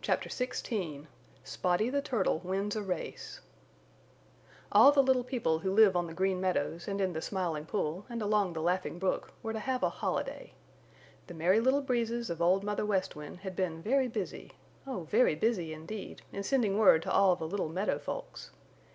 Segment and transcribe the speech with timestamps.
[0.00, 1.04] CHAPTER XVI
[1.44, 3.42] SPOTTY THE TURTLE WINS A RACE
[4.72, 8.06] All the little people who live on the Green Meadows and in the Smiling Pool
[8.08, 10.54] and along the Laughing Brook were to have a holiday.
[11.26, 14.52] The Merry Little Breezes of Old Mother West Wind had been very busy,
[14.86, 18.52] oh very busy indeed, in sending word to all the little meadow folks.